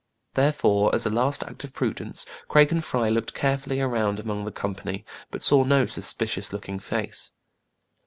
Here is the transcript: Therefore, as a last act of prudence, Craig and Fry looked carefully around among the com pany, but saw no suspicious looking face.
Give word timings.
Therefore, 0.33 0.95
as 0.95 1.05
a 1.05 1.11
last 1.11 1.43
act 1.43 1.63
of 1.63 1.73
prudence, 1.75 2.25
Craig 2.47 2.71
and 2.71 2.83
Fry 2.83 3.07
looked 3.07 3.35
carefully 3.35 3.79
around 3.79 4.19
among 4.19 4.45
the 4.45 4.51
com 4.51 4.73
pany, 4.73 5.03
but 5.29 5.43
saw 5.43 5.63
no 5.63 5.85
suspicious 5.85 6.51
looking 6.51 6.79
face. 6.79 7.31